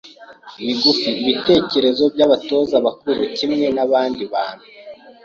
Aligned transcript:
migufi, 0.65 1.09
ibitekerezo 1.21 2.03
by’abatoza 2.13 2.75
bakuru 2.85 3.19
kimwe 3.37 3.65
n’abandi 3.75 4.23
bantu 4.33 4.65